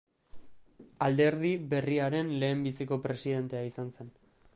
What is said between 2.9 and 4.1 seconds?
presidentea izan